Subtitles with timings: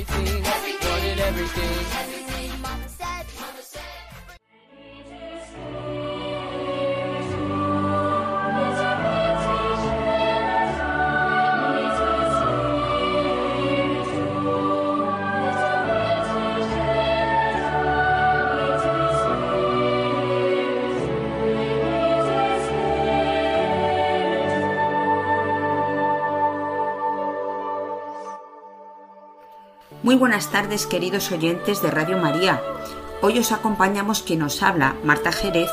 [0.00, 1.18] everything, everything.
[1.20, 1.64] everything.
[2.00, 2.29] everything.
[30.02, 32.62] Muy buenas tardes, queridos oyentes de Radio María.
[33.20, 35.70] Hoy os acompañamos quien nos habla, Marta Jerez,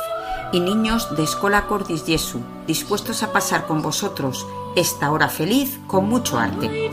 [0.51, 6.09] y niños de Escola Cordis Jesu, dispuestos a pasar con vosotros esta hora feliz con
[6.09, 6.91] mucho arte.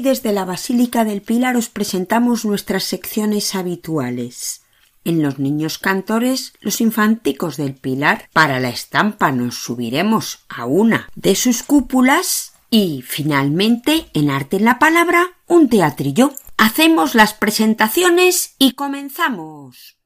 [0.00, 4.62] Desde la Basílica del Pilar os presentamos nuestras secciones habituales.
[5.04, 11.10] En los niños cantores, los infanticos del Pilar, para la estampa nos subiremos a una
[11.14, 16.32] de sus cúpulas y finalmente, en Arte en la Palabra, un teatrillo.
[16.56, 19.96] Hacemos las presentaciones y comenzamos.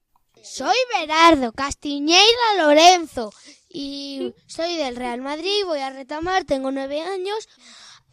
[0.43, 3.33] Soy Berardo Castiñeira Lorenzo
[3.69, 7.49] y soy del Real Madrid, voy a retomar, tengo nueve años.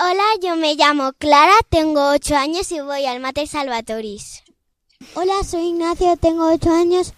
[0.01, 4.43] Hola, yo me llamo Clara, tengo ocho años y voy al Mater Salvatoris.
[5.13, 7.11] Hola, soy Ignacio, tengo ocho años,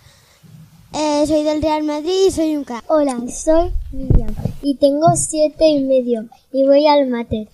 [0.91, 2.83] eh, soy del Real Madrid y soy un crack.
[2.87, 4.33] Hola, soy Miriam
[4.63, 7.49] y tengo siete y medio y voy al mater.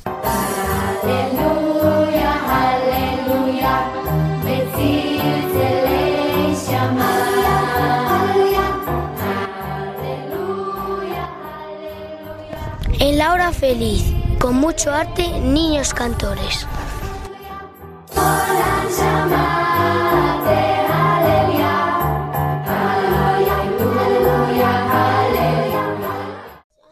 [12.99, 16.67] En la hora feliz, con mucho arte, niños cantores.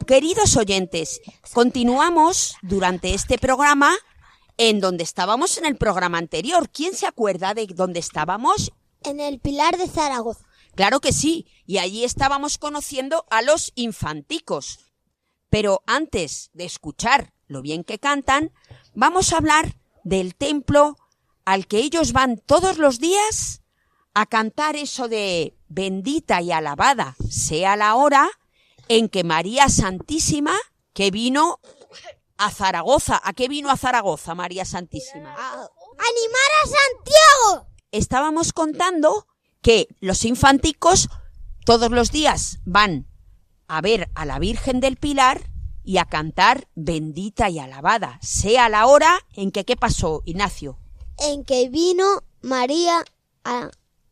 [0.07, 1.21] Queridos oyentes,
[1.53, 3.95] continuamos durante este programa
[4.57, 6.69] en donde estábamos en el programa anterior.
[6.69, 8.71] ¿Quién se acuerda de dónde estábamos?
[9.03, 10.45] En el Pilar de Zaragoza.
[10.75, 14.79] Claro que sí, y allí estábamos conociendo a los infanticos.
[15.49, 18.51] Pero antes de escuchar lo bien que cantan,
[18.93, 20.97] vamos a hablar del templo
[21.45, 23.61] al que ellos van todos los días
[24.13, 28.29] a cantar eso de bendita y alabada sea la hora
[28.87, 30.55] en que María Santísima,
[30.93, 31.59] que vino
[32.37, 35.33] a Zaragoza, ¿a qué vino a Zaragoza María Santísima?
[35.33, 37.67] ¡Animar a Santiago!
[37.91, 39.27] Estábamos contando
[39.61, 41.09] que los infanticos
[41.65, 43.07] todos los días van
[43.67, 45.49] a ver a la Virgen del Pilar
[45.85, 50.79] y a cantar bendita y alabada, sea la hora en que qué pasó, Ignacio.
[51.19, 53.05] En que vino María
[53.43, 53.69] a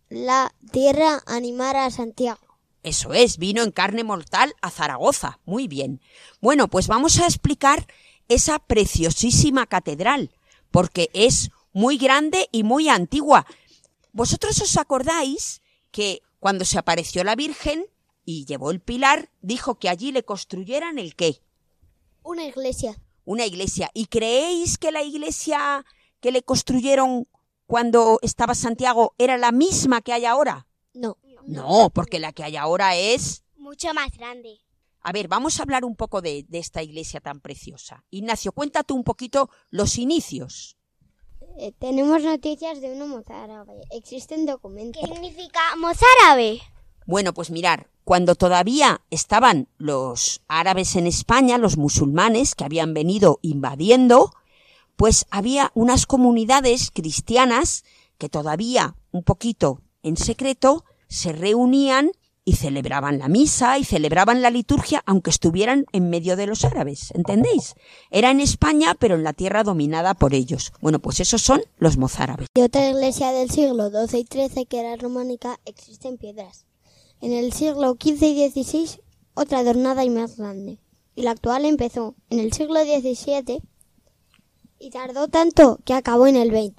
[0.10, 2.40] la tierra a animar a Santiago.
[2.84, 5.40] Eso es, vino en carne mortal a Zaragoza.
[5.46, 6.02] Muy bien.
[6.42, 7.88] Bueno, pues vamos a explicar
[8.28, 10.32] esa preciosísima catedral,
[10.70, 13.46] porque es muy grande y muy antigua.
[14.12, 17.86] ¿Vosotros os acordáis que cuando se apareció la Virgen
[18.26, 21.42] y llevó el pilar, dijo que allí le construyeran el qué?
[22.24, 22.96] Una iglesia.
[23.26, 23.90] Una iglesia.
[23.94, 25.86] ¿Y creéis que la iglesia
[26.20, 27.28] que le construyeron
[27.68, 30.68] cuando estaba Santiago era la misma que hay ahora?
[30.94, 31.18] No.
[31.46, 33.44] No, porque la que hay ahora es...
[33.58, 34.60] Mucho más grande.
[35.02, 38.06] A ver, vamos a hablar un poco de, de esta iglesia tan preciosa.
[38.10, 40.78] Ignacio, cuéntate un poquito los inicios.
[41.58, 43.82] Eh, tenemos noticias de un mozárabe.
[43.92, 45.02] Existen documentos.
[45.02, 46.62] ¿Qué significa mozárabe?
[47.06, 53.40] Bueno, pues mirar, cuando todavía estaban los árabes en España, los musulmanes que habían venido
[53.42, 54.32] invadiendo,
[54.96, 57.84] pues había unas comunidades cristianas
[58.18, 62.12] que todavía, un poquito en secreto, se reunían
[62.46, 67.12] y celebraban la misa y celebraban la liturgia aunque estuvieran en medio de los árabes,
[67.12, 67.76] ¿entendéis?
[68.12, 70.74] Era en España, pero en la tierra dominada por ellos.
[70.82, 72.48] Bueno, pues esos son los mozárabes.
[72.54, 76.66] Y otra iglesia del siglo XII y XIII, que era románica, existen piedras.
[77.24, 79.02] En el siglo XV y XVI,
[79.34, 80.80] otra adornada y más grande.
[81.16, 83.62] y la actual empezó en el siglo XVII
[84.78, 86.76] y tardó tanto que acabó en el XX.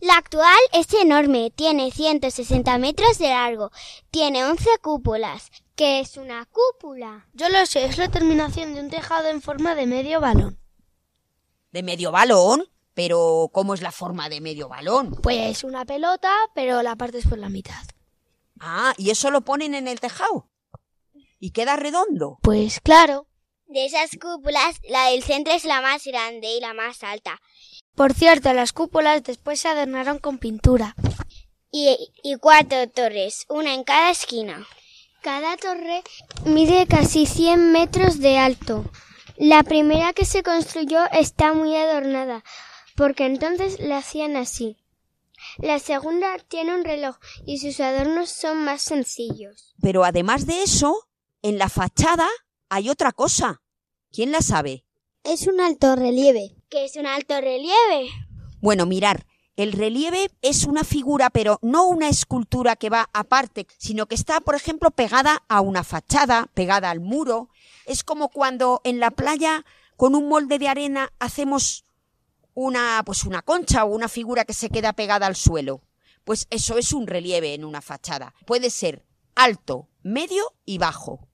[0.00, 3.70] La actual es enorme, tiene 160 metros de largo,
[4.10, 5.50] tiene 11 cúpulas.
[5.74, 7.28] ¿Qué es una cúpula?
[7.34, 10.58] Yo lo sé, es la terminación de un tejado en forma de medio balón.
[11.70, 12.64] ¿De medio balón?
[12.94, 15.10] Pero, ¿cómo es la forma de medio balón?
[15.22, 17.84] Pues una pelota, pero la partes por la mitad.
[18.60, 20.50] Ah, ¿y eso lo ponen en el tejado?
[21.38, 22.38] ¿Y queda redondo?
[22.42, 23.26] Pues claro.
[23.66, 27.40] De esas cúpulas, la del centro es la más grande y la más alta.
[27.94, 30.94] Por cierto, las cúpulas después se adornaron con pintura.
[31.70, 34.66] Y, y cuatro torres, una en cada esquina.
[35.22, 36.02] Cada torre
[36.44, 38.84] mide casi 100 metros de alto.
[39.36, 42.44] La primera que se construyó está muy adornada,
[42.94, 44.76] porque entonces la hacían así.
[45.58, 49.74] La segunda tiene un reloj y sus adornos son más sencillos.
[49.80, 51.08] Pero además de eso,
[51.42, 52.28] en la fachada
[52.68, 53.62] hay otra cosa.
[54.12, 54.84] ¿Quién la sabe?
[55.22, 56.56] Es un alto relieve.
[56.68, 58.10] ¿Qué es un alto relieve?
[58.60, 59.26] Bueno, mirar,
[59.56, 64.40] el relieve es una figura, pero no una escultura que va aparte, sino que está,
[64.40, 67.48] por ejemplo, pegada a una fachada, pegada al muro.
[67.86, 69.64] Es como cuando en la playa,
[69.96, 71.84] con un molde de arena, hacemos
[72.54, 75.82] una, pues una concha o una figura que se queda pegada al suelo.
[76.24, 78.34] Pues eso es un relieve en una fachada.
[78.46, 79.04] Puede ser
[79.34, 81.28] alto, medio y bajo.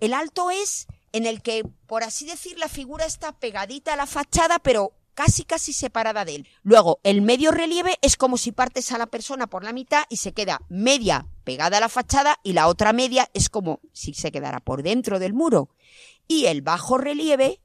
[0.00, 4.06] El alto es en el que, por así decir, la figura está pegadita a la
[4.06, 6.48] fachada, pero casi casi separada de él.
[6.62, 10.16] Luego, el medio relieve es como si partes a la persona por la mitad y
[10.16, 14.32] se queda media pegada a la fachada y la otra media es como si se
[14.32, 15.70] quedara por dentro del muro.
[16.28, 17.60] Y el bajo relieve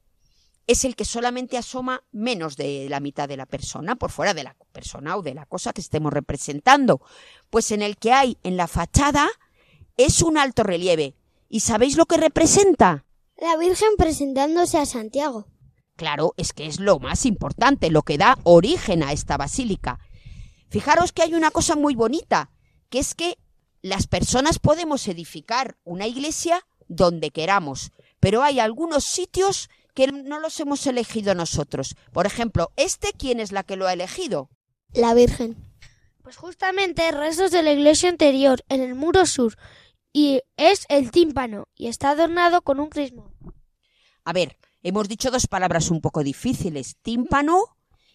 [0.68, 4.44] es el que solamente asoma menos de la mitad de la persona, por fuera de
[4.44, 7.00] la persona o de la cosa que estemos representando.
[7.48, 9.28] Pues en el que hay en la fachada
[9.96, 11.16] es un alto relieve.
[11.48, 13.06] ¿Y sabéis lo que representa?
[13.38, 15.46] La Virgen presentándose a Santiago.
[15.96, 19.98] Claro, es que es lo más importante, lo que da origen a esta basílica.
[20.68, 22.50] Fijaros que hay una cosa muy bonita,
[22.90, 23.38] que es que
[23.80, 30.60] las personas podemos edificar una iglesia donde queramos, pero hay algunos sitios que no los
[30.60, 31.96] hemos elegido nosotros.
[32.12, 34.48] Por ejemplo, este, ¿quién es la que lo ha elegido?
[34.92, 35.56] La Virgen.
[36.22, 39.56] Pues justamente restos de la iglesia anterior, en el muro sur,
[40.12, 43.34] y es el tímpano, y está adornado con un crismón.
[44.22, 47.64] A ver, hemos dicho dos palabras un poco difíciles, tímpano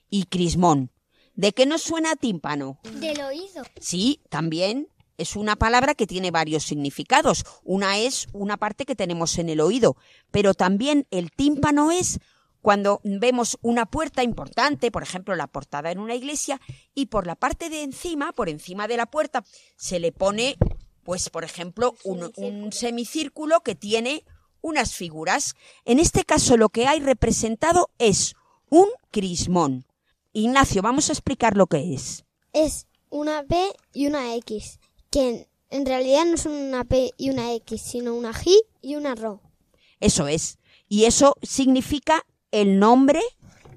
[0.09, 0.89] y crismón.
[1.33, 2.79] ¿De qué nos suena tímpano?
[2.93, 3.63] Del oído.
[3.81, 4.87] Sí, también
[5.17, 7.45] es una palabra que tiene varios significados.
[7.63, 9.95] Una es una parte que tenemos en el oído,
[10.31, 12.19] pero también el tímpano es
[12.61, 16.61] cuando vemos una puerta importante, por ejemplo, la portada en una iglesia,
[16.95, 19.43] y por la parte de encima, por encima de la puerta,
[19.75, 20.55] se le pone,
[21.03, 24.23] pues, por ejemplo, un, un semicírculo que tiene
[24.61, 25.55] unas figuras.
[25.83, 28.33] En este caso, lo que hay representado es
[28.69, 29.85] un crismón.
[30.31, 32.23] Ignacio, vamos a explicar lo que es.
[32.53, 33.55] Es una P
[33.93, 34.79] y una X,
[35.13, 38.51] que en, en realidad no son una P y una X, sino una G
[38.81, 39.39] y una RO.
[39.99, 40.57] Eso es.
[40.89, 43.21] Y eso significa el nombre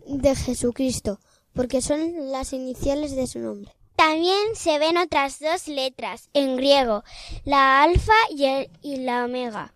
[0.06, 1.20] de Jesucristo,
[1.52, 3.72] porque son las iniciales de su nombre.
[3.96, 7.02] También se ven otras dos letras en griego,
[7.44, 9.72] la alfa y, el- y la omega,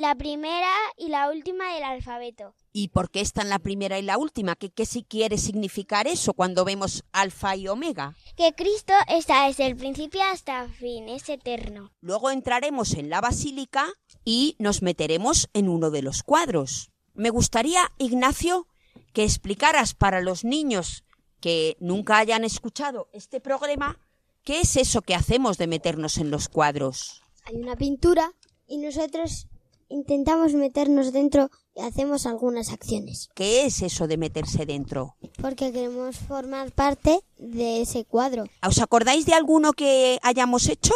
[0.00, 2.54] la primera y la última del alfabeto.
[2.72, 4.56] ¿Y por qué están la primera y la última?
[4.56, 8.16] ¿Qué, qué si quiere significar eso cuando vemos alfa y omega?
[8.34, 11.92] Que Cristo está desde el principio hasta el fin, es eterno.
[12.00, 13.92] Luego entraremos en la basílica
[14.24, 16.90] y nos meteremos en uno de los cuadros.
[17.12, 18.68] Me gustaría, Ignacio,
[19.12, 21.04] que explicaras para los niños
[21.40, 23.98] que nunca hayan escuchado este programa
[24.44, 27.22] qué es eso que hacemos de meternos en los cuadros.
[27.44, 28.32] Hay una pintura
[28.66, 29.49] y nosotros
[29.90, 35.16] intentamos meternos dentro y hacemos algunas acciones, ¿Qué es eso de meterse dentro?
[35.42, 38.44] porque queremos formar parte de ese cuadro.
[38.66, 40.94] ¿Os acordáis de alguno que hayamos hecho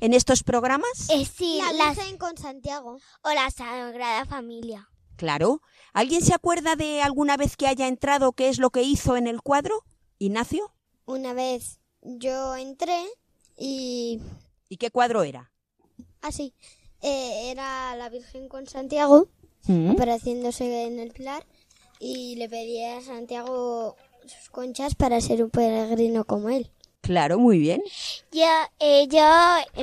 [0.00, 1.10] en estos programas?
[1.10, 2.98] Eh, sí, La las- Virgen con Santiago.
[3.22, 4.88] o la Sagrada Familia.
[5.16, 5.60] Claro.
[5.92, 9.26] ¿Alguien se acuerda de alguna vez que haya entrado qué es lo que hizo en
[9.26, 9.82] el cuadro?
[10.18, 10.72] Ignacio.
[11.06, 13.04] Una vez yo entré
[13.56, 14.20] y
[14.68, 15.50] ¿Y qué cuadro era?
[16.20, 16.54] así
[17.02, 19.28] eh, era la Virgen con Santiago
[19.66, 19.90] ¿Mm?
[19.92, 21.44] apareciéndose en el pilar
[22.00, 26.70] y le pedí a Santiago sus conchas para ser un peregrino como él.
[27.00, 27.82] Claro, muy bien.
[28.32, 28.44] Yo,
[28.80, 29.24] eh, yo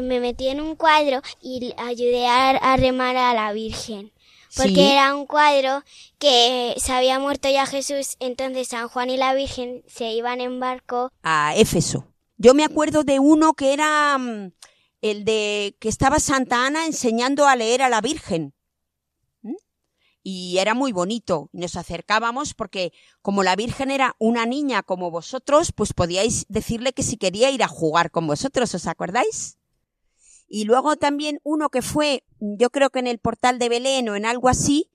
[0.02, 4.12] me metí en un cuadro y ayudé a, a remar a la Virgen.
[4.56, 4.82] Porque Sí.
[4.82, 5.84] era un cuadro
[6.18, 10.60] que se había muerto ya Jesús, entonces San Juan y la Virgen se iban en
[10.62, 11.12] barco.
[11.24, 12.06] A Éfeso.
[12.38, 14.52] Yo me acuerdo de uno que era mm,
[15.12, 18.54] el de que estaba Santa Ana enseñando a leer a la Virgen.
[19.42, 19.56] ¿Mm?
[20.28, 21.50] y era muy bonito.
[21.54, 27.04] Nos acercábamos porque como la Virgen era una niña como vosotros, pues podíais decirle que
[27.04, 29.60] si quería ir a jugar con vosotros, ¿os acordáis?
[30.48, 34.16] Y luego también uno que fue, yo creo que en el portal de Belén o
[34.16, 34.90] en algo así,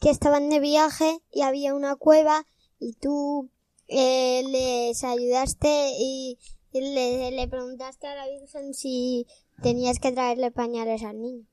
[0.00, 2.46] que estaban de viaje y había una cueva
[2.78, 3.50] y tú
[3.88, 6.38] eh, les ayudaste y,
[6.72, 9.26] le, le preguntaste a la Virgen si
[9.62, 11.46] tenías que traerle pañales al niño.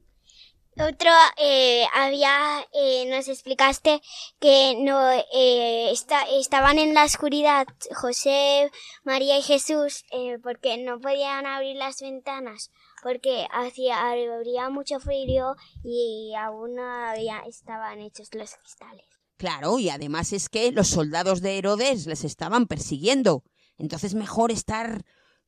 [0.77, 4.01] Otro, eh, había, eh, nos explicaste
[4.41, 8.69] que no, eh, esta- estaban en la oscuridad José,
[9.05, 12.71] María y Jesús, eh, porque no podían abrir las ventanas,
[13.01, 19.05] porque hacía, habría mucho frío y aún no había, estaban hechos los cristales.
[19.37, 23.43] Claro, y además es que los soldados de Herodes les estaban persiguiendo.
[23.77, 25.05] Entonces mejor estar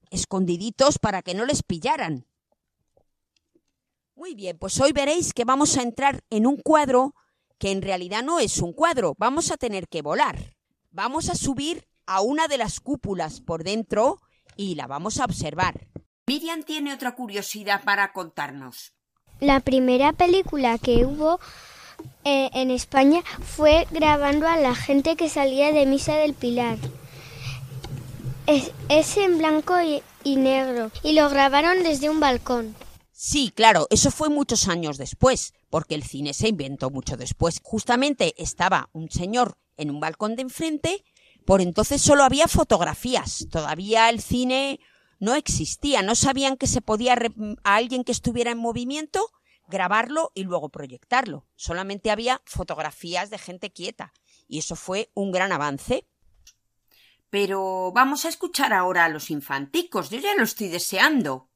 [0.09, 2.27] escondiditos para que no les pillaran.
[4.17, 7.13] Muy bien, pues hoy veréis que vamos a entrar en un cuadro
[7.59, 9.13] que en realidad no es un cuadro.
[9.19, 10.55] Vamos a tener que volar.
[10.89, 14.19] Vamos a subir a una de las cúpulas por dentro
[14.55, 15.87] y la vamos a observar.
[16.25, 18.91] Miriam tiene otra curiosidad para contarnos.
[19.39, 21.39] La primera película que hubo
[22.23, 26.79] eh, en España fue grabando a la gente que salía de Misa del Pilar.
[28.47, 32.75] Es, es en blanco y, y negro y lo grabaron desde un balcón.
[33.19, 37.59] Sí, claro, eso fue muchos años después, porque el cine se inventó mucho después.
[37.63, 41.03] Justamente estaba un señor en un balcón de enfrente,
[41.43, 44.79] por entonces solo había fotografías, todavía el cine
[45.19, 47.31] no existía, no sabían que se podía re-
[47.63, 49.25] a alguien que estuviera en movimiento
[49.67, 51.47] grabarlo y luego proyectarlo.
[51.55, 54.13] Solamente había fotografías de gente quieta
[54.47, 56.05] y eso fue un gran avance.
[57.31, 61.46] Pero vamos a escuchar ahora a los infanticos, yo ya lo estoy deseando.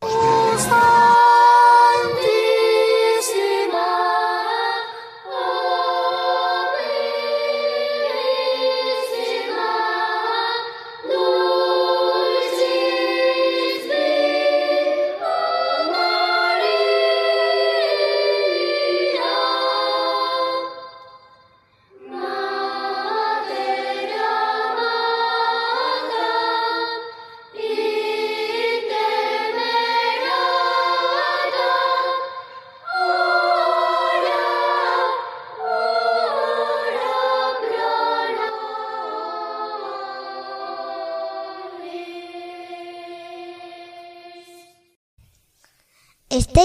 [0.00, 0.08] 出
[0.56, 1.39] 塞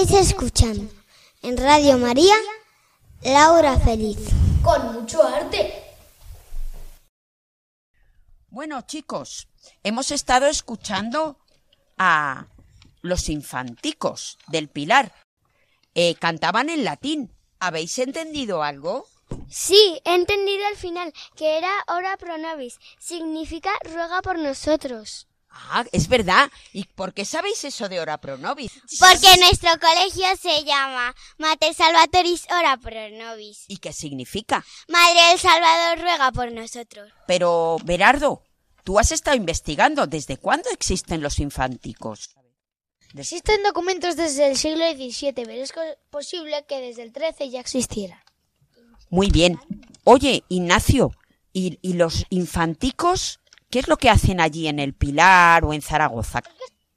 [0.06, 0.88] Estáis escuchando
[1.42, 2.36] en Radio María
[3.24, 4.16] Laura Feliz.
[4.62, 5.82] Con mucho arte.
[8.46, 9.48] Bueno, chicos,
[9.82, 11.40] hemos estado escuchando
[11.98, 12.46] a
[13.02, 15.12] los infanticos del Pilar.
[15.96, 17.32] Eh, cantaban en latín.
[17.58, 19.08] ¿Habéis entendido algo?
[19.50, 22.78] Sí, he entendido al final que era ora pro nobis.
[23.00, 25.26] Significa ruega por nosotros.
[25.70, 26.50] Ah, es verdad.
[26.72, 28.72] ¿Y por qué sabéis eso de ora pro nobis?
[28.98, 33.64] Porque nuestro colegio se llama Mater Salvatoris Ora Pro Nobis.
[33.68, 34.64] ¿Y qué significa?
[34.88, 37.10] Madre del Salvador ruega por nosotros.
[37.26, 38.42] Pero, Berardo,
[38.84, 40.06] tú has estado investigando.
[40.06, 42.30] ¿Desde cuándo existen los infanticos?
[43.14, 45.72] Existen documentos desde el siglo XVII, pero es
[46.10, 48.20] posible que desde el XIII ya existieran.
[49.08, 49.58] Muy bien.
[50.04, 51.12] Oye, Ignacio,
[51.52, 55.82] ¿y, y los infanticos qué es lo que hacen allí en el Pilar o en
[55.82, 56.42] Zaragoza?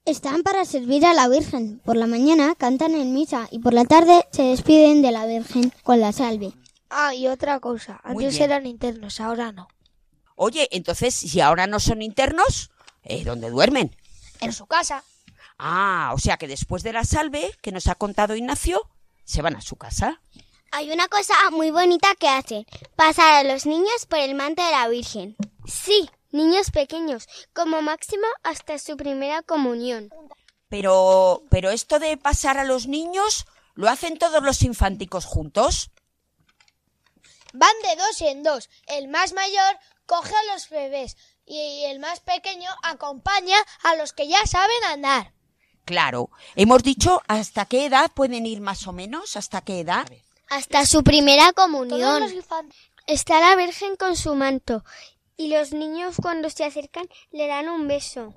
[0.06, 1.80] Están para servir a la Virgen.
[1.86, 5.72] Por la mañana cantan en misa y por la tarde se despiden de la Virgen
[5.84, 6.52] con la salve.
[6.90, 8.02] Ah, y otra cosa.
[8.06, 8.52] Muy Antes bien.
[8.52, 9.68] eran internos, ahora no.
[10.36, 12.72] Oye, entonces, si ahora no son internos,
[13.04, 13.96] eh, ¿dónde duermen?
[14.40, 15.04] En su casa.
[15.60, 18.90] Ah, o sea que después de la salve que nos ha contado Ignacio,
[19.26, 20.22] se van a su casa.
[20.72, 22.66] Hay una cosa muy bonita que hacen.
[22.96, 25.36] Pasar a los niños por el manto de la Virgen.
[25.68, 30.10] Sí, niños pequeños, como máximo hasta su primera comunión.
[30.70, 35.92] Pero, pero esto de pasar a los niños, ¿lo hacen todos los infanticos juntos?
[37.54, 38.70] Van de dos en dos.
[38.88, 44.28] El más mayor coge a los bebés y el más pequeño acompaña a los que
[44.28, 45.34] ya saben andar.
[45.86, 46.30] Claro.
[46.56, 50.08] Hemos dicho hasta qué edad pueden ir más o menos, hasta qué edad.
[50.50, 52.32] Hasta su primera Todos comunión.
[53.08, 54.84] Está la Virgen con su manto
[55.40, 58.34] y los niños cuando se acercan le dan un beso.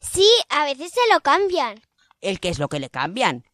[0.00, 1.82] Sí, a veces se lo cambian.
[2.20, 3.44] ¿El qué es lo que le cambian?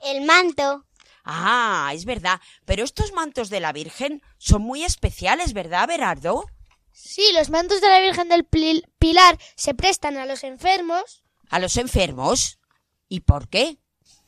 [0.00, 0.86] El manto.
[1.24, 2.40] Ah, es verdad.
[2.64, 6.46] Pero estos mantos de la Virgen son muy especiales, ¿verdad, Berardo?
[6.92, 11.76] Sí, los mantos de la Virgen del Pilar se prestan a los enfermos A los
[11.76, 12.60] enfermos.
[13.08, 13.78] ¿Y por qué?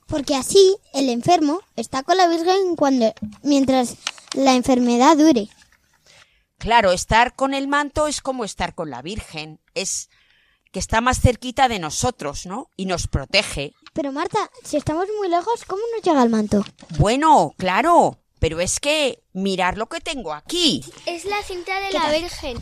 [0.09, 3.97] Porque así el enfermo está con la Virgen cuando mientras
[4.35, 5.49] la enfermedad dure.
[6.65, 10.09] Claro, estar con el manto es como estar con la Virgen, es
[10.73, 12.71] que está más cerquita de nosotros, ¿no?
[12.75, 13.75] Y nos protege.
[13.93, 16.65] Pero Marta, si estamos muy lejos, ¿cómo nos llega el manto?
[16.97, 20.83] Bueno, claro, pero es que mirar lo que tengo aquí.
[21.05, 22.57] Es la cinta de la Virgen.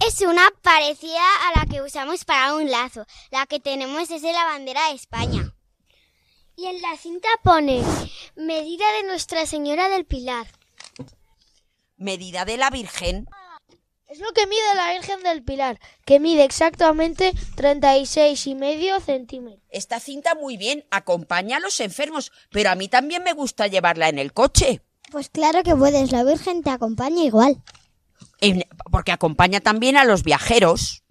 [0.00, 3.04] Es una parecida a la que usamos para un lazo.
[3.30, 5.54] La que tenemos es de la bandera de España.
[6.56, 7.82] Y en la cinta pone
[8.34, 10.46] medida de Nuestra Señora del Pilar.
[11.96, 13.26] Medida de la Virgen.
[14.06, 19.64] Es lo que mide la Virgen del Pilar, que mide exactamente 36 y medio centímetros.
[19.68, 24.08] Esta cinta muy bien, acompaña a los enfermos, pero a mí también me gusta llevarla
[24.08, 24.80] en el coche.
[25.10, 27.62] Pues claro que puedes, la Virgen te acompaña igual.
[28.92, 31.02] Porque acompaña también a los viajeros.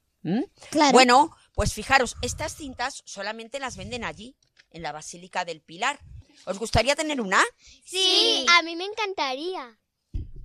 [0.69, 0.91] Claro.
[0.93, 4.37] Bueno, pues fijaros, estas cintas solamente las venden allí,
[4.71, 5.99] en la Basílica del Pilar.
[6.45, 7.43] ¿Os gustaría tener una?
[7.85, 8.45] Sí.
[8.57, 9.79] A mí me encantaría.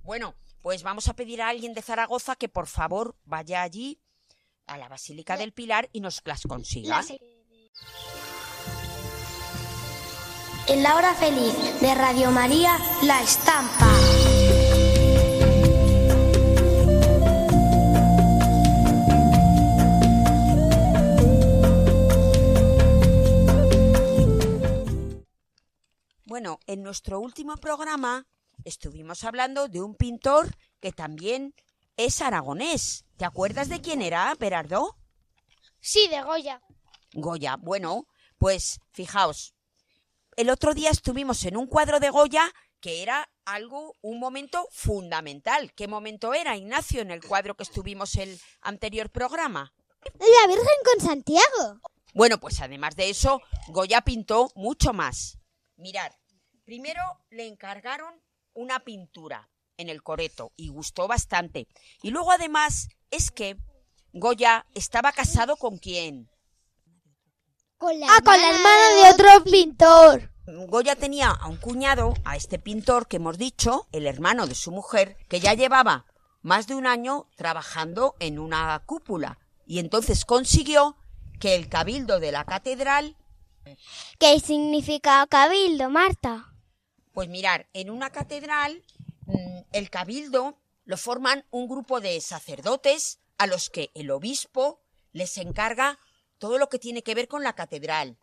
[0.03, 3.99] Bueno, pues vamos a pedir a alguien de Zaragoza que por favor vaya allí
[4.67, 7.01] a la Basílica del Pilar y nos las consiga.
[10.67, 13.89] En la hora feliz de Radio María, la estampa.
[26.25, 28.25] Bueno, en nuestro último programa
[28.63, 31.53] estuvimos hablando de un pintor que también
[31.97, 33.05] es aragonés.
[33.17, 34.97] ¿Te acuerdas de quién era, Berardo?
[35.79, 36.61] Sí, de Goya.
[37.13, 37.57] Goya.
[37.57, 39.53] Bueno, pues fijaos,
[40.35, 45.71] el otro día estuvimos en un cuadro de Goya que era algo, un momento fundamental.
[45.73, 49.73] ¿Qué momento era, Ignacio, en el cuadro que estuvimos el anterior programa?
[50.19, 51.79] La Virgen con Santiago.
[52.13, 55.37] Bueno, pues además de eso, Goya pintó mucho más.
[55.77, 56.11] Mirad,
[56.65, 58.21] primero le encargaron
[58.53, 61.67] una pintura en el coreto y gustó bastante.
[62.01, 63.57] Y luego además es que
[64.13, 66.29] Goya estaba casado con quién?
[67.77, 70.31] Con la Ah, con la hermana de otro pintor.
[70.67, 74.71] Goya tenía a un cuñado, a este pintor que hemos dicho, el hermano de su
[74.71, 76.05] mujer, que ya llevaba
[76.41, 79.39] más de un año trabajando en una cúpula.
[79.65, 80.97] Y entonces consiguió
[81.39, 83.15] que el cabildo de la catedral
[84.19, 86.50] ¿Qué significa cabildo, Marta?
[87.13, 88.83] Pues mirar, en una catedral
[89.25, 95.37] mm, el cabildo lo forman un grupo de sacerdotes a los que el obispo les
[95.37, 95.99] encarga
[96.37, 98.17] todo lo que tiene que ver con la catedral.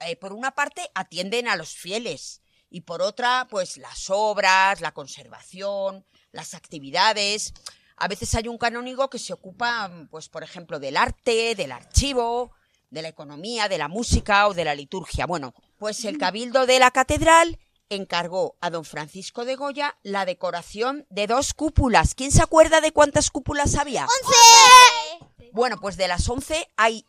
[0.00, 4.92] Eh, por una parte atienden a los fieles y por otra pues las obras, la
[4.92, 7.54] conservación, las actividades.
[7.96, 12.52] A veces hay un canónigo que se ocupa pues por ejemplo del arte, del archivo,
[12.90, 15.26] de la economía, de la música o de la liturgia.
[15.26, 21.06] Bueno, pues el cabildo de la catedral encargó a don Francisco de Goya la decoración
[21.10, 22.14] de dos cúpulas.
[22.14, 24.04] ¿Quién se acuerda de cuántas cúpulas había?
[24.04, 25.50] ¡Once!
[25.52, 27.06] Bueno, pues de las once hay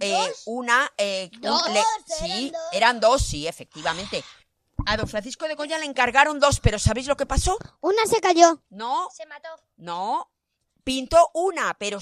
[0.00, 0.90] eh, una...
[0.96, 1.82] eh, un- Dos, le-
[2.18, 4.24] sí, eran dos, sí, efectivamente.
[4.86, 7.58] A don Francisco de Goya le encargaron dos, pero ¿sabéis lo que pasó?
[7.80, 8.62] Una se cayó.
[8.70, 9.48] No, Se mató.
[9.76, 10.30] no.
[10.84, 11.98] Pintó una, pero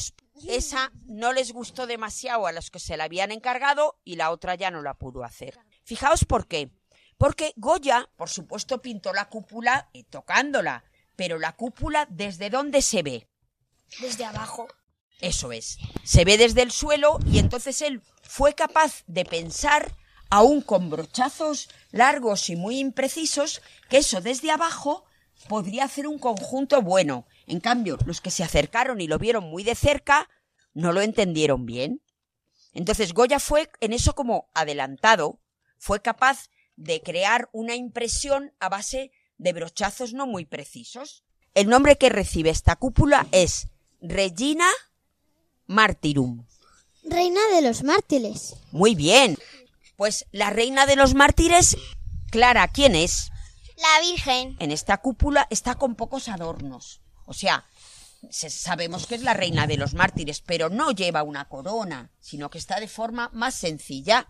[0.47, 4.55] esa no les gustó demasiado a los que se la habían encargado y la otra
[4.55, 5.59] ya no la pudo hacer.
[5.83, 6.71] Fijaos por qué.
[7.19, 10.85] Porque Goya, por supuesto, pintó la cúpula tocándola,
[11.17, 13.29] pero la cúpula desde dónde se ve.
[14.01, 14.69] Desde abajo.
[15.21, 15.79] Eso es.
[16.05, 19.97] Se ve desde el suelo y entonces él fue capaz de pensar,
[20.29, 25.05] aún con brochazos largos y muy imprecisos, que eso desde abajo
[25.49, 27.27] podría hacer un conjunto bueno.
[27.47, 30.29] En cambio, los que se acercaron y lo vieron muy de cerca,
[30.75, 32.03] no lo entendieron bien.
[32.75, 35.41] Entonces Goya fue en eso como adelantado,
[35.79, 41.25] fue capaz de crear una impresión a base de brochazos no muy precisos.
[41.55, 43.69] El nombre que recibe esta cúpula es
[44.01, 44.67] Regina
[45.67, 46.45] Martyrum.
[47.05, 48.57] Reina de los mártires.
[48.73, 49.39] Muy bien.
[49.97, 51.77] Pues la reina de los mártires,
[52.31, 53.31] Clara, ¿quién es?
[53.77, 54.57] La Virgen.
[54.59, 57.01] En esta cúpula está con pocos adornos.
[57.25, 57.65] O sea,
[58.31, 62.51] se- sabemos que es la reina de los mártires, pero no lleva una corona, sino
[62.51, 64.29] que está de forma más sencilla.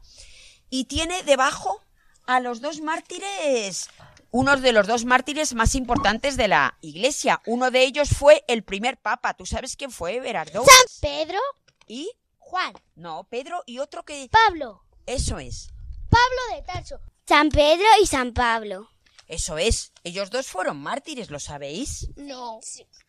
[0.71, 1.81] Y tiene debajo
[2.27, 3.89] a los dos mártires,
[4.31, 7.41] unos de los dos mártires más importantes de la iglesia.
[7.47, 9.35] Uno de ellos fue el primer papa.
[9.35, 10.65] ¿Tú sabes quién fue, Berardo?
[11.01, 11.39] Pedro,
[11.87, 12.11] ¿Y?
[12.39, 14.29] Juan, No, Pedro y otro que...
[14.31, 15.69] Pablo, Eso es.
[16.09, 17.01] Pablo de Tarso.
[17.27, 18.89] San Pedro y San Pablo.
[19.27, 19.93] Eso es.
[20.05, 22.09] Ellos dos fueron mártires, ¿lo sabéis?
[22.17, 22.61] No.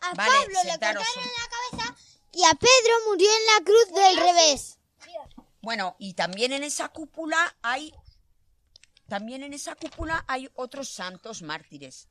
[0.02, 1.96] A Vale, Pablo le cortaron la cabeza
[2.34, 4.80] y a Pedro murió en la cruz del revés.
[5.62, 7.94] Bueno, y también en esa cúpula hay
[9.08, 12.08] también en esa cúpula hay otros santos mártires.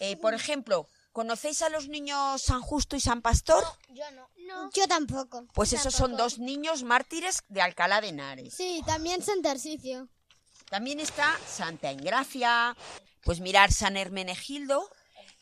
[0.00, 3.64] Eh, por ejemplo, ¿conocéis a los niños San Justo y San Pastor?
[3.90, 4.70] Yo no.
[4.72, 5.46] Yo tampoco.
[5.52, 8.54] Pues esos son dos niños mártires de Alcalá de Henares.
[8.54, 10.08] Sí, también San Tarsicio.
[10.70, 12.76] También está Santa Engracia.
[13.24, 14.88] Pues mirar, San Hermenegildo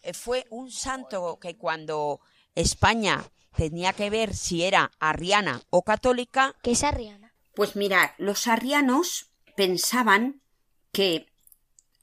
[0.02, 2.20] eh, fue un santo que cuando
[2.54, 7.32] España tenía que ver si era arriana o católica, ¿Qué es Arriana?
[7.54, 10.42] pues mirad, los arrianos pensaban
[10.96, 11.28] que,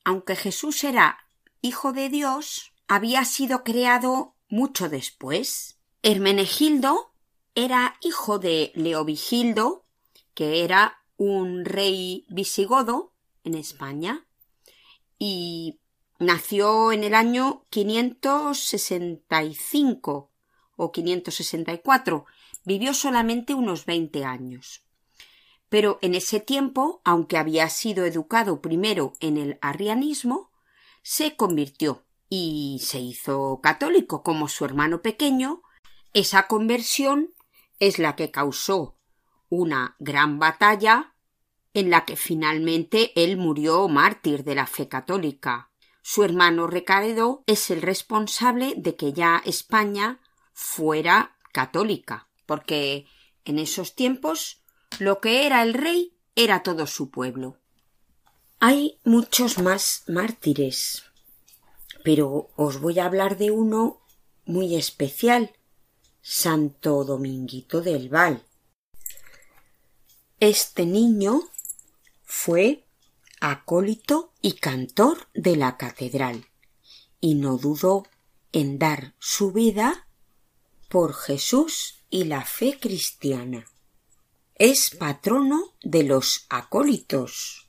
[0.04, 1.26] aunque Jesús era
[1.62, 5.80] hijo de Dios, había sido creado mucho después.
[6.04, 7.12] Hermenegildo
[7.56, 9.88] era hijo de Leovigildo,
[10.36, 14.28] que era un rey visigodo en España,
[15.18, 15.80] y
[16.20, 20.32] nació en el año 565
[20.76, 22.26] o 564.
[22.64, 24.84] Vivió solamente unos 20 años.
[25.74, 30.52] Pero en ese tiempo, aunque había sido educado primero en el arrianismo,
[31.02, 35.64] se convirtió y se hizo católico como su hermano pequeño.
[36.14, 37.34] Esa conversión
[37.80, 39.00] es la que causó
[39.50, 41.16] una gran batalla
[41.74, 45.72] en la que finalmente él murió mártir de la fe católica.
[46.04, 50.20] Su hermano Recaredo es el responsable de que ya España
[50.54, 53.08] fuera católica, porque
[53.44, 54.63] en esos tiempos
[55.00, 57.58] lo que era el rey era todo su pueblo.
[58.60, 61.04] Hay muchos más mártires,
[62.04, 64.02] pero os voy a hablar de uno
[64.46, 65.52] muy especial,
[66.22, 68.44] Santo Dominguito del Val.
[70.40, 71.42] Este niño
[72.24, 72.86] fue
[73.40, 76.46] acólito y cantor de la catedral,
[77.20, 78.04] y no dudó
[78.54, 80.08] en dar su vida
[80.90, 83.66] por Jesús y la fe cristiana.
[84.56, 87.68] Es patrono de los acólitos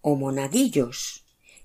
[0.00, 1.24] o monaguillos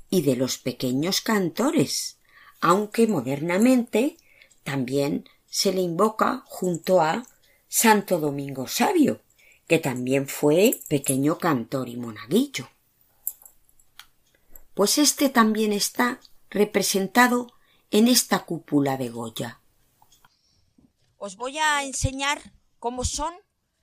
[0.10, 2.20] y de los pequeños cantores,
[2.60, 4.18] aunque modernamente
[4.64, 7.26] también se le invoca junto a
[7.68, 9.22] Santo Domingo Sabio,
[9.68, 12.70] que también fue pequeño cantor y monaguillo.
[14.76, 16.20] Pues este también está
[16.50, 17.54] representado
[17.90, 19.60] en esta cúpula de Goya.
[21.18, 23.34] Os voy a enseñar cómo son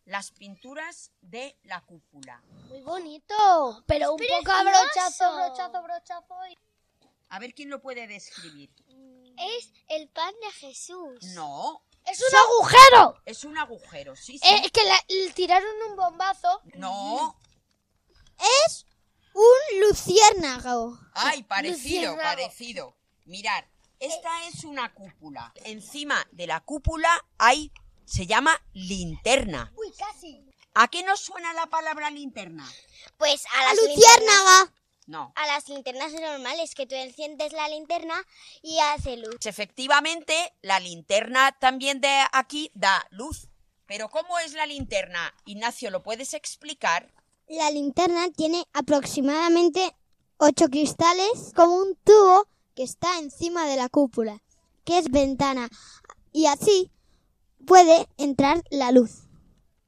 [0.09, 2.42] las pinturas de la cúpula.
[2.68, 6.47] Muy bonito, pero un poco a brochazo, brochazo, brochazo.
[6.51, 6.57] y-
[7.29, 8.71] A ver quién lo puede describir.
[9.37, 11.23] Es el pan de Jesús.
[11.35, 13.23] No, ¡Es un agujero!
[13.27, 14.49] es un agujero, sí, sí.
[14.49, 16.62] Eh, es que la- le tiraron un bombazo.
[16.77, 17.38] No,
[18.66, 18.87] Es
[19.35, 20.99] un luciérnago.
[21.12, 22.23] ay, parecido, Luciérnago.
[22.23, 22.97] parecido.
[23.27, 23.62] Mirad,
[24.01, 25.53] esta es una cúpula.
[25.64, 27.71] Encima de la cúpula hay,
[28.09, 29.73] se llama linterna.
[29.77, 30.42] Uy, casi.
[30.75, 32.66] ¿A qué nos suena la palabra linterna?
[33.18, 34.73] Pues a ¡A las linternas, luciérnaga!
[35.07, 35.33] No.
[35.37, 38.14] a las linternas normales que tú enciendes la linterna
[38.62, 39.37] y hace luz.
[39.37, 43.49] Pues efectivamente, la linterna también de aquí da luz.
[43.87, 45.35] Pero ¿cómo es la linterna?
[45.47, 47.12] Ignacio, ¿lo puedes explicar?
[47.49, 49.94] La linterna tiene aproximadamente
[50.37, 54.42] ocho cristales como un tubo que está encima de la cúpula,
[54.85, 55.68] que es ventana,
[56.33, 56.90] y así
[57.68, 59.28] puede entrar la luz.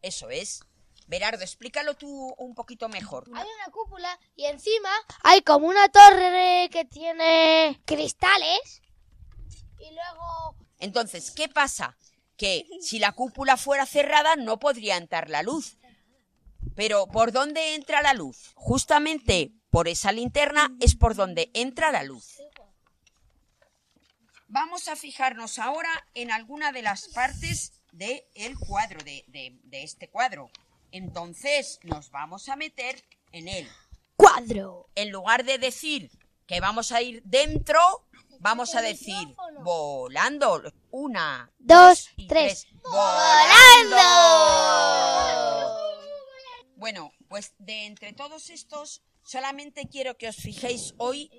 [0.03, 0.61] Eso es.
[1.09, 3.25] Berardo, explícalo tú un poquito mejor.
[3.35, 4.91] Hay una cúpula y encima
[5.25, 8.83] hay como una torre que tiene cristales.
[9.81, 11.97] Y luego Entonces, ¿qué pasa?
[12.37, 15.79] Que si la cúpula fuera cerrada no podría entrar la luz.
[16.77, 18.53] Pero ¿por dónde entra la luz?
[18.55, 22.37] Justamente por esa linterna es por donde entra la luz.
[24.53, 30.09] Vamos a fijarnos ahora en alguna de las partes del cuadro, de, de- de este
[30.11, 30.51] cuadro.
[30.91, 33.01] Entonces nos vamos a meter
[33.33, 33.69] en él.
[34.17, 34.89] cuadro.
[34.97, 36.11] En lugar de decir
[36.47, 37.79] que vamos a ir dentro,
[38.41, 40.63] vamos a decir volando.
[40.91, 42.67] Una, Dos, y tres.
[42.83, 43.97] ¡Volando!
[46.77, 51.31] Bueno, pues de entre todos estos, solamente quiero que os fijéis hoy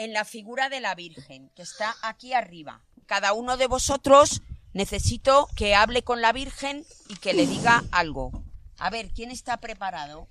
[0.00, 2.80] en la figura de la Virgen, que está aquí arriba.
[3.04, 4.40] Cada uno de vosotros
[4.72, 8.42] necesito que hable con la Virgen y que le diga algo.
[8.78, 10.26] A ver, ¿quién está preparado?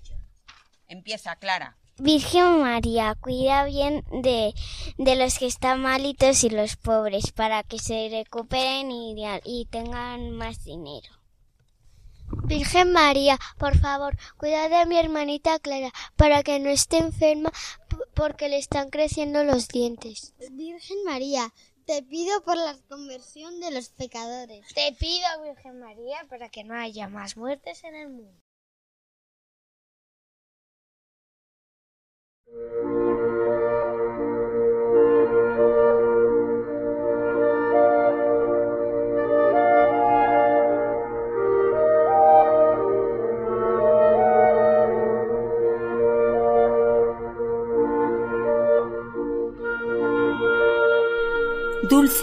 [0.88, 1.76] Empieza, Clara.
[1.98, 4.54] Virgen María, cuida bien de,
[4.98, 10.32] de los que están malitos y los pobres para que se recuperen y, y tengan
[10.32, 11.20] más dinero.
[12.44, 17.52] Virgen María, por favor, cuida de mi hermanita Clara para que no esté enferma
[18.14, 20.34] porque le están creciendo los dientes.
[20.50, 21.52] Virgen María,
[21.86, 24.66] te pido por la conversión de los pecadores.
[24.74, 28.40] Te pido, Virgen María, para que no haya más muertes en el mundo.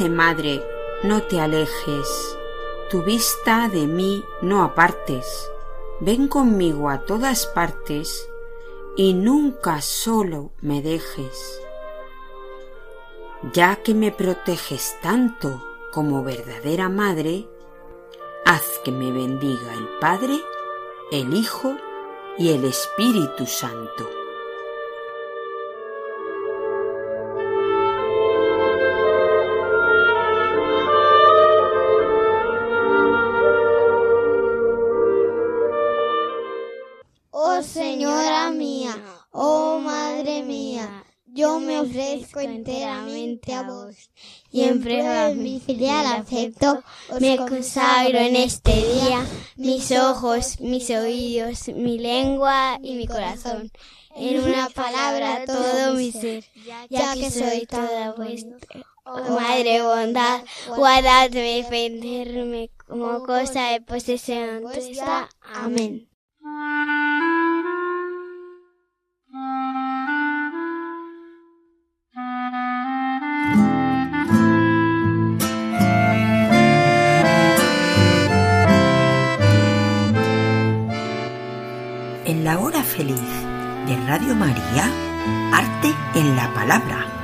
[0.10, 0.64] Madre,
[1.04, 2.38] no te alejes,
[2.90, 5.52] tu vista de mí no apartes,
[6.00, 8.30] ven conmigo a todas partes
[8.96, 11.62] y nunca solo me dejes.
[13.54, 17.48] Ya que me proteges tanto como verdadera madre,
[18.46, 20.40] haz que me bendiga el Padre,
[21.12, 21.76] el Hijo
[22.38, 24.10] y el Espíritu Santo.
[45.68, 46.82] Filial afecto
[47.20, 49.26] Me consagro en este día
[49.58, 53.72] mis ojos, mis oídos, mi lengua y mi corazón.
[54.16, 56.44] En una palabra todo mi ser,
[56.90, 58.58] ya que soy toda vuestra.
[59.06, 60.42] Oh Madre bondad,
[60.76, 65.30] guardadme, defenderme como cosa de posesión vuestra.
[65.54, 66.10] Amén.
[82.98, 83.22] Feliz
[83.86, 84.92] de Radio María,
[85.54, 87.17] arte en la palabra.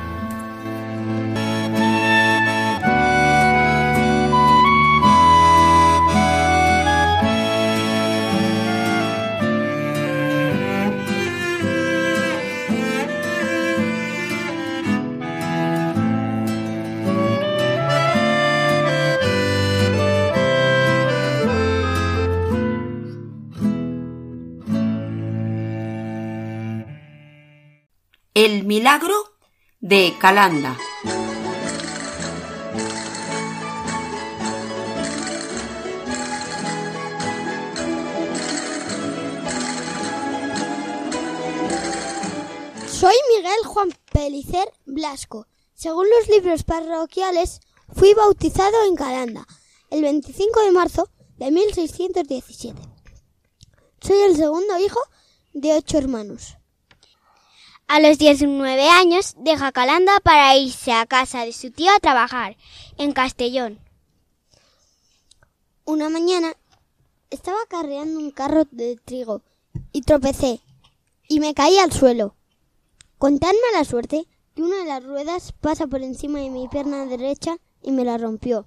[28.75, 29.13] Milagro
[29.81, 30.75] de Calanda.
[42.87, 45.45] Soy Miguel Juan Pelicer Blasco.
[45.75, 47.59] Según los libros parroquiales,
[47.95, 49.45] fui bautizado en Calanda
[49.91, 52.81] el 25 de marzo de 1617.
[54.01, 54.99] Soy el segundo hijo
[55.53, 56.57] de ocho hermanos.
[57.93, 62.57] A los 19 años deja Calanda para irse a casa de su tío a trabajar
[62.97, 63.77] en Castellón.
[65.85, 66.53] Una mañana
[67.29, 69.43] estaba carreando un carro de trigo
[69.91, 70.59] y tropecé
[71.27, 72.35] y me caí al suelo.
[73.19, 74.25] Con tan mala suerte
[74.55, 78.17] que una de las ruedas pasa por encima de mi pierna derecha y me la
[78.17, 78.65] rompió.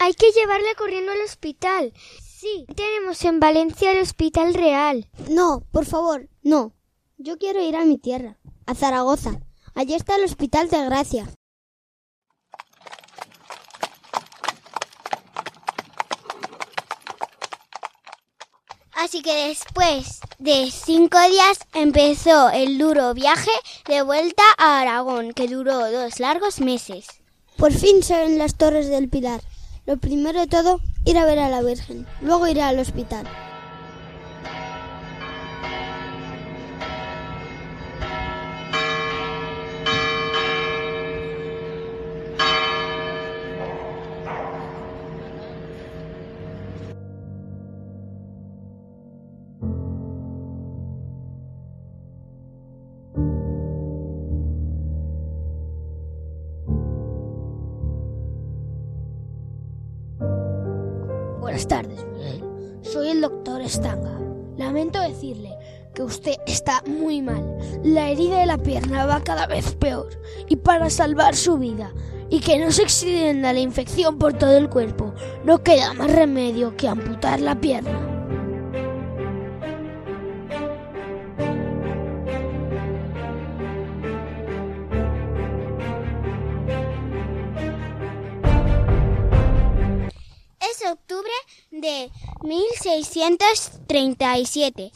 [0.00, 1.92] Hay que llevarle corriendo al hospital.
[2.38, 5.08] Sí, tenemos en Valencia el Hospital Real.
[5.30, 6.74] No, por favor, no.
[7.16, 9.40] Yo quiero ir a mi tierra, a Zaragoza.
[9.74, 11.30] Allí está el Hospital de Gracia.
[18.92, 23.52] Así que después de cinco días empezó el duro viaje
[23.88, 27.06] de vuelta a Aragón, que duró dos largos meses.
[27.56, 29.40] Por fin se ven las torres del Pilar.
[29.86, 32.06] Lo primero de todo, ir a ver a la Virgen.
[32.20, 33.24] Luego ir al hospital.
[65.94, 67.58] Que usted está muy mal.
[67.82, 70.08] La herida de la pierna va cada vez peor.
[70.48, 71.92] Y para salvar su vida
[72.28, 76.76] y que no se extienda la infección por todo el cuerpo, no queda más remedio
[76.76, 78.15] que amputar la pierna.
[92.46, 94.92] 1637.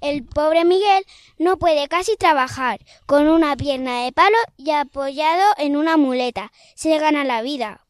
[0.00, 1.04] El pobre Miguel
[1.38, 2.80] no puede casi trabajar.
[3.06, 6.52] Con una pierna de palo y apoyado en una muleta.
[6.74, 7.82] Se gana la vida.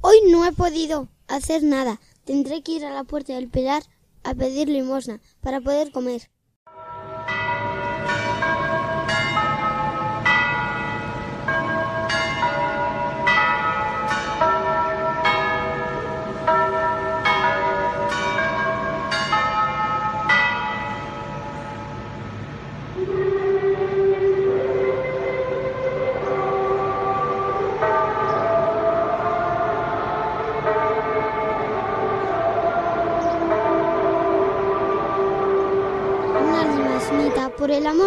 [0.00, 2.00] Hoy no he podido hacer nada.
[2.24, 3.82] Tendré que ir a la puerta del Pilar
[4.22, 6.30] a pedir limosna para poder comer.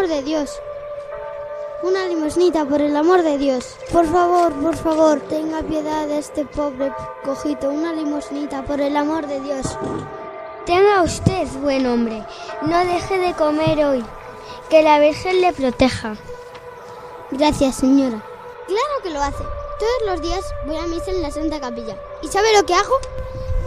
[0.03, 0.49] Amor de Dios.
[1.81, 3.77] Una limosnita, por el amor de Dios.
[3.91, 6.91] Por favor, por favor, tenga piedad de este pobre
[7.23, 7.69] cojito.
[7.69, 9.77] Una limosnita, por el amor de Dios.
[10.65, 12.21] Tenga usted, buen hombre,
[12.63, 14.03] no deje de comer hoy.
[14.69, 16.15] Que la Virgen le proteja.
[17.31, 18.21] Gracias, señora.
[18.67, 19.43] Claro que lo hace.
[19.79, 21.97] Todos los días voy a misa en la Santa Capilla.
[22.21, 22.99] ¿Y sabe lo que hago?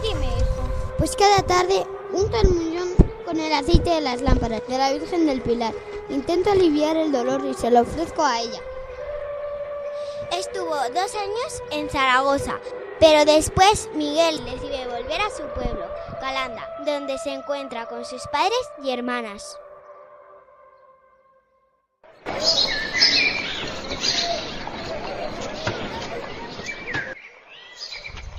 [0.03, 0.69] Dime, hijo.
[0.99, 5.25] Pues cada tarde unto el muñón con el aceite de las lámparas de la Virgen
[5.25, 5.73] del Pilar.
[6.07, 8.61] Intento aliviar el dolor y se lo ofrezco a ella.
[10.31, 12.57] Estuvo dos años en Zaragoza,
[13.01, 15.85] pero después Miguel decide volver a su pueblo,
[16.21, 19.59] Calanda, donde se encuentra con sus padres y hermanas.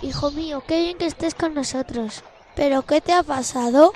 [0.00, 2.22] Hijo mío, qué bien que estés con nosotros.
[2.54, 3.92] ¿Pero qué te ha pasado?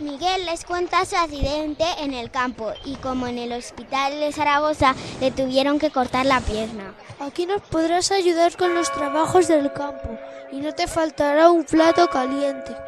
[0.00, 4.94] Miguel les cuenta su accidente en el campo y como en el hospital de Zaragoza
[5.20, 6.94] le tuvieron que cortar la pierna.
[7.18, 10.16] Aquí nos podrás ayudar con los trabajos del campo
[10.52, 12.87] y no te faltará un plato caliente.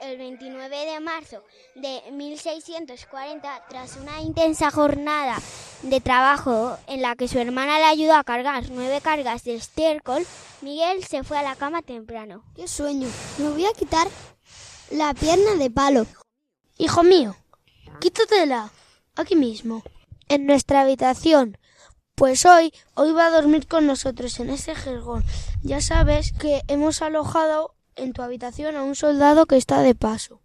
[0.00, 1.42] El 29 de marzo
[1.74, 5.38] de 1640, tras una intensa jornada
[5.82, 10.26] de trabajo en la que su hermana le ayudó a cargar nueve cargas de estiércol,
[10.62, 12.42] Miguel se fue a la cama temprano.
[12.54, 13.08] ¡Qué sueño!
[13.38, 14.08] Me voy a quitar
[14.90, 16.06] la pierna de palo.
[16.78, 17.36] Hijo mío,
[18.00, 18.72] quítatela
[19.16, 19.82] aquí mismo,
[20.28, 21.58] en nuestra habitación.
[22.14, 25.24] Pues hoy, hoy va a dormir con nosotros en ese jergón.
[25.62, 30.40] Ya sabes que hemos alojado en tu habitación a un soldado que está de paso.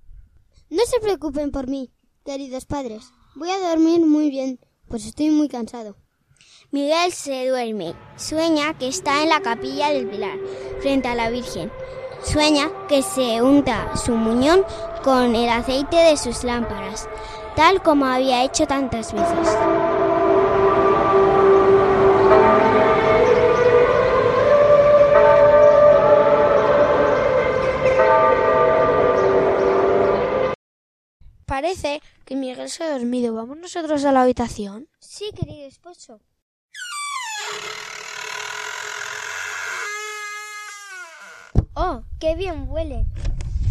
[0.69, 1.91] No se preocupen por mí,
[2.23, 3.11] queridos padres.
[3.35, 5.97] Voy a dormir muy bien, pues estoy muy cansado.
[6.71, 7.93] Miguel se duerme.
[8.17, 10.37] Sueña que está en la capilla del Pilar,
[10.79, 11.71] frente a la Virgen.
[12.23, 14.65] Sueña que se unta su muñón
[15.03, 17.07] con el aceite de sus lámparas,
[17.55, 19.94] tal como había hecho tantas veces.
[31.59, 33.33] Parece que Miguel se ha dormido.
[33.33, 34.89] ¿Vamos nosotros a la habitación?
[34.99, 36.19] Sí, querido esposo.
[41.73, 43.05] Oh, qué bien huele.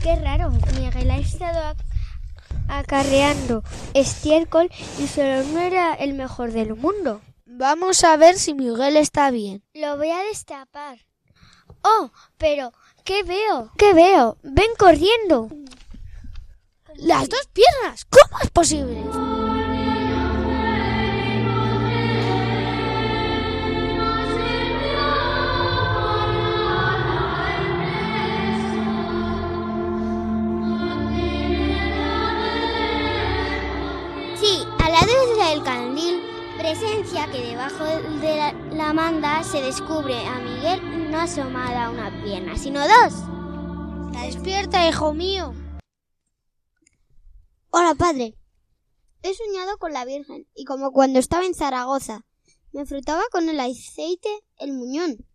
[0.03, 0.51] Qué raro.
[0.79, 1.85] Miguel ha estado ac-
[2.69, 3.63] acarreando
[3.95, 7.21] estiércol y solo no era el mejor del mundo.
[7.47, 9.63] Vamos a ver si Miguel está bien.
[9.75, 10.99] Lo voy a destapar.
[11.83, 12.73] Oh, pero
[13.05, 13.71] ¿qué veo?
[13.77, 14.39] ¿Qué veo?
[14.43, 15.49] Ven corriendo.
[16.97, 18.07] ¡Las dos piernas!
[18.09, 19.03] ¿Cómo es posible?
[34.41, 36.23] Sí, a la luz del candil
[36.59, 42.57] presencia que debajo de la, la manda se descubre a Miguel no asomada una pierna,
[42.57, 43.15] sino dos.
[44.13, 45.53] Despierta, hijo mío.
[47.77, 48.37] Hola, padre.
[49.25, 52.25] He soñado con la Virgen y como cuando estaba en Zaragoza.
[52.71, 55.27] Me frotaba con el aceite el muñón.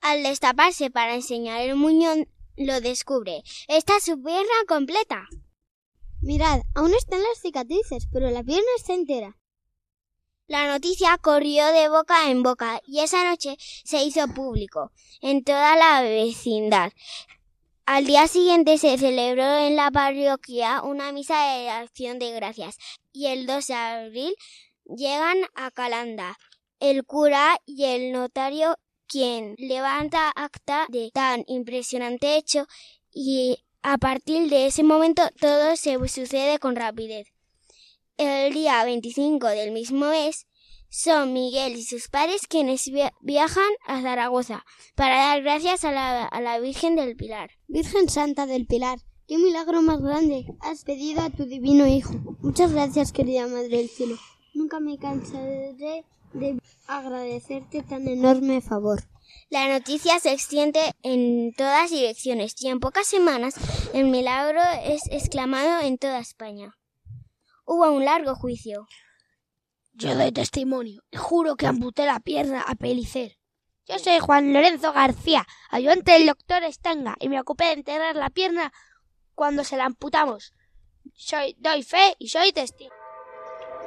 [0.00, 3.42] Al destaparse para enseñar el muñón, lo descubre.
[3.68, 5.28] Está su pierna completa.
[6.22, 9.36] Mirad, aún están las cicatrices, pero la pierna está entera.
[10.46, 15.76] La noticia corrió de boca en boca y esa noche se hizo público en toda
[15.76, 16.90] la vecindad.
[17.92, 22.76] Al día siguiente se celebró en la parroquia una misa de acción de gracias
[23.12, 24.34] y el 2 de abril
[24.84, 26.38] llegan a Calanda
[26.78, 28.76] el cura y el notario
[29.08, 32.68] quien levanta acta de tan impresionante hecho
[33.12, 37.26] y a partir de ese momento todo se sucede con rapidez.
[38.16, 40.46] El día 25 del mismo mes
[40.90, 44.64] son Miguel y sus padres quienes via- viajan a Zaragoza
[44.96, 47.50] para dar gracias a la, a la Virgen del Pilar.
[47.68, 52.12] Virgen Santa del Pilar, qué milagro más grande has pedido a tu divino Hijo.
[52.40, 54.16] Muchas gracias, querida Madre del Cielo.
[54.52, 56.04] Nunca me cansaré de
[56.86, 59.02] agradecerte tan enorme favor.
[59.48, 63.54] La noticia se extiende en todas direcciones y en pocas semanas
[63.94, 66.76] el milagro es exclamado en toda España.
[67.64, 68.86] Hubo un largo juicio.
[69.92, 73.38] Yo doy testimonio juro que amputé la pierna a Pelicer.
[73.86, 78.30] Yo soy Juan Lorenzo García, ayudante del doctor Estanga, y me ocupé de enterrar la
[78.30, 78.72] pierna
[79.34, 80.54] cuando se la amputamos.
[81.14, 82.94] Soy, doy fe y soy testigo.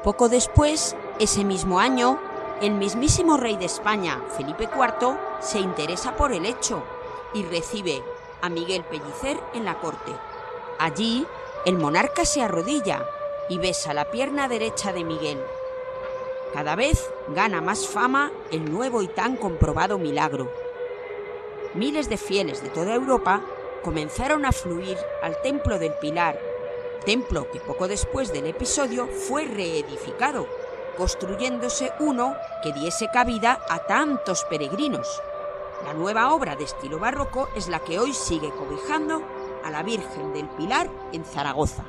[0.03, 2.19] Poco después, ese mismo año,
[2.61, 6.83] el mismísimo rey de España, Felipe IV, se interesa por el hecho
[7.33, 8.03] y recibe
[8.41, 10.11] a Miguel Pellicer en la corte.
[10.79, 11.25] Allí,
[11.65, 13.05] el monarca se arrodilla
[13.47, 15.39] y besa la pierna derecha de Miguel.
[16.53, 20.51] Cada vez gana más fama el nuevo y tan comprobado milagro.
[21.73, 23.41] Miles de fieles de toda Europa
[23.81, 26.39] comenzaron a fluir al Templo del Pilar,
[27.05, 30.47] templo que poco después del episodio fue reedificado,
[30.95, 35.21] construyéndose uno que diese cabida a tantos peregrinos.
[35.85, 39.23] La nueva obra de estilo barroco es la que hoy sigue cobijando
[39.65, 41.83] a la Virgen del Pilar en Zaragoza.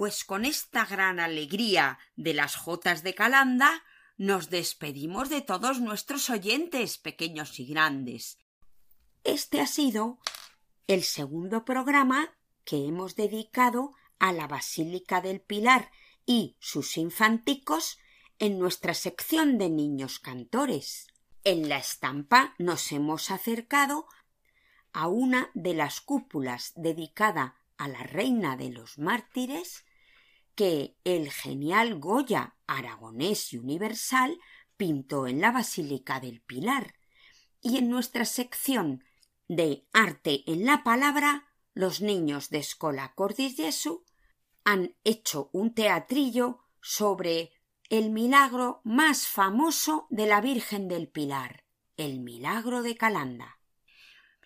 [0.00, 3.84] Pues con esta gran alegría de las Jotas de Calanda,
[4.16, 8.38] nos despedimos de todos nuestros oyentes, pequeños y grandes.
[9.24, 10.18] Este ha sido
[10.86, 12.32] el segundo programa
[12.64, 15.90] que hemos dedicado a la Basílica del Pilar
[16.24, 17.98] y sus infanticos
[18.38, 21.08] en nuestra sección de niños cantores.
[21.44, 24.06] En la estampa nos hemos acercado
[24.94, 29.84] a una de las cúpulas dedicada a la Reina de los Mártires
[30.60, 34.38] que el genial Goya aragonés y universal
[34.76, 36.96] pintó en la Basílica del Pilar.
[37.62, 39.02] Y en nuestra sección
[39.48, 44.04] de Arte en la Palabra, los niños de Escola Cordis Jesu
[44.62, 47.52] han hecho un teatrillo sobre
[47.88, 51.64] el milagro más famoso de la Virgen del Pilar,
[51.96, 53.58] el milagro de Calanda.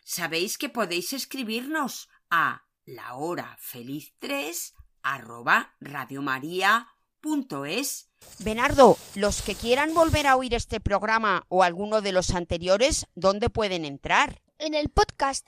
[0.04, 4.74] Sabéis que podéis escribirnos a la hora feliz 3
[5.04, 8.08] arroba radiomaria.es.
[8.40, 13.50] Benardo, los que quieran volver a oír este programa o alguno de los anteriores, ¿dónde
[13.50, 14.42] pueden entrar?
[14.58, 15.46] En el podcast.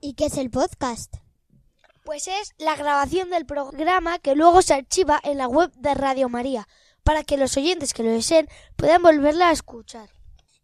[0.00, 1.14] ¿Y qué es el podcast?
[2.04, 6.28] Pues es la grabación del programa que luego se archiva en la web de Radio
[6.28, 6.68] María,
[7.02, 10.10] para que los oyentes que lo deseen puedan volverla a escuchar.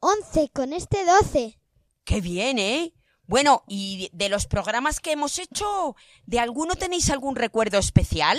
[0.00, 1.58] 11 con este 12.
[2.04, 2.92] ¡Qué bien, eh!
[3.26, 5.96] Bueno, y de los programas que hemos hecho,
[6.26, 8.38] ¿de alguno tenéis algún recuerdo especial?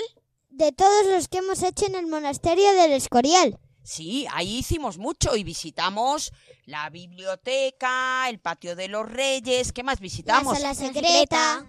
[0.52, 3.60] De todos los que hemos hecho en el monasterio del Escorial.
[3.90, 6.32] Sí, ahí hicimos mucho y visitamos
[6.66, 10.54] la biblioteca, el patio de los reyes, ¿qué más visitamos?
[10.60, 11.66] La sala secreta.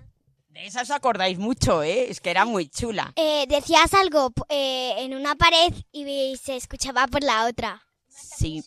[0.51, 2.11] De esa os acordáis mucho, ¿eh?
[2.11, 3.15] Es que era muy chula.
[3.17, 7.83] Eh, decías algo eh, en una pared y se escuchaba por la otra.
[8.11, 8.65] Sí.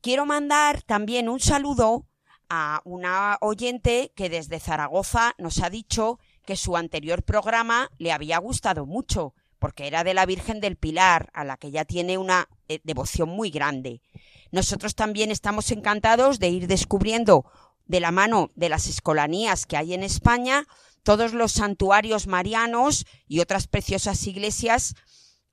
[0.00, 2.06] Quiero mandar también un saludo
[2.48, 8.38] a una oyente que desde Zaragoza nos ha dicho que su anterior programa le había
[8.38, 12.48] gustado mucho, porque era de la Virgen del Pilar, a la que ya tiene una
[12.68, 14.02] eh, devoción muy grande.
[14.50, 17.44] Nosotros también estamos encantados de ir descubriendo
[17.86, 20.66] de la mano de las escolanías que hay en España
[21.02, 24.94] todos los santuarios marianos y otras preciosas iglesias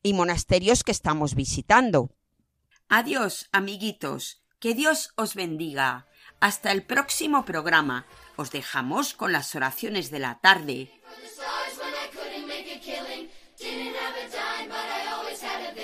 [0.04, 2.12] y monasterios que estamos visitando.
[2.90, 4.42] Adiós, amiguitos.
[4.60, 6.08] Que Dios os bendiga.
[6.40, 8.06] Hasta el próximo programa.
[8.36, 10.92] Os dejamos con las oraciones de la tarde.